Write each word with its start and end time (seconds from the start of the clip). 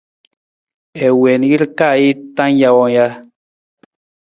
I 1.05 1.07
wiin 1.19 1.43
jir 1.49 1.63
ka 1.77 1.87
ji 2.01 2.09
tang 2.35 2.55
jawang 2.61 2.91
ja? 2.95 3.05